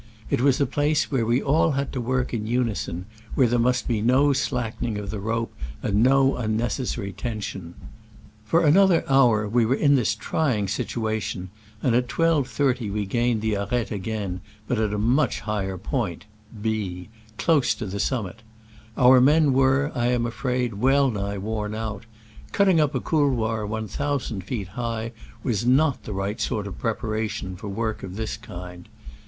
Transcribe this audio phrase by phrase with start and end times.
[0.31, 3.05] It was a place where all had to work in unison,
[3.37, 7.73] wheie there must be no slackening of tiic rope and no unnecessary tenskw.
[8.43, 11.51] For an other hour we were m this trying situa tion,
[11.83, 16.25] and at 12.5D we gained the arete again, but at a much higher point
[16.63, 18.41] (B), close to the summit.
[18.97, 22.07] Our men were, I am afraid, wellnigh worn out:
[22.51, 25.11] cutting op a couloir one thousand feet high
[25.43, 28.89] was not the right sort of preparation for work of this kind.